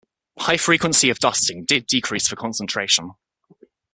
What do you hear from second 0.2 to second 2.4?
High frequency of dusting did decrease the